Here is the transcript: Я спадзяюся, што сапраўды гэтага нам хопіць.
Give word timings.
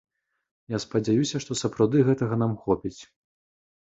Я 0.75 0.79
спадзяюся, 0.85 1.41
што 1.43 1.57
сапраўды 1.61 1.97
гэтага 2.07 2.39
нам 2.45 2.55
хопіць. 2.65 2.97